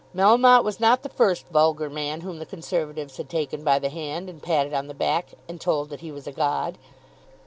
[0.15, 4.31] Melmotte was not the first vulgar man whom the Conservatives had taken by the hand,
[4.31, 6.79] and patted on the back, and told that he was a god.